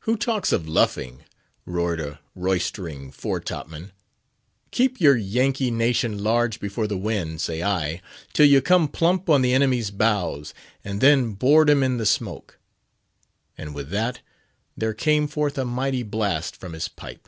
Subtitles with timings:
[0.00, 1.24] "Who talks of luffing?"
[1.64, 3.92] roared a roystering fore top man.
[4.70, 8.02] "Keep our Yankee nation large before the wind, say I,
[8.34, 10.52] till you come plump on the enemy's bows,
[10.84, 12.58] and then board him in the smoke,"
[13.56, 14.20] and with that,
[14.76, 17.26] there came forth a mighty blast from his pipe.